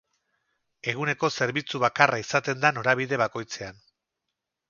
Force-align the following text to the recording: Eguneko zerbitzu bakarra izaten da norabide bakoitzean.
Eguneko 0.93 1.29
zerbitzu 1.35 1.81
bakarra 1.83 2.19
izaten 2.23 2.65
da 2.65 2.73
norabide 2.77 3.21
bakoitzean. 3.25 3.79